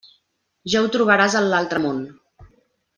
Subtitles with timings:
[0.75, 2.05] Ja ho trobaràs en l'altre món.